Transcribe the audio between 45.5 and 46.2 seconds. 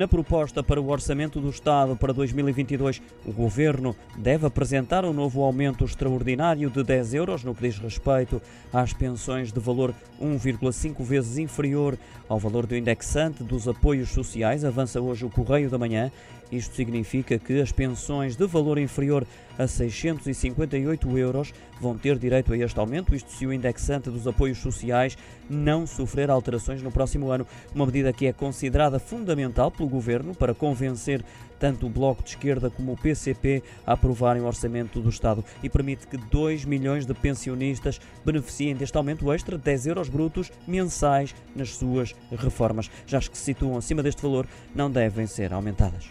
aumentadas.